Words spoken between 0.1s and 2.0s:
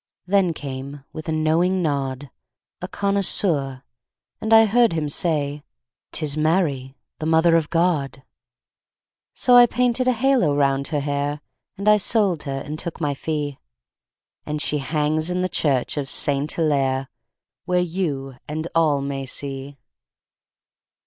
Then came, with a knowing